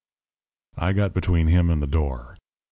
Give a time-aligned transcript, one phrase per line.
[0.77, 2.39] "I got between him and the door.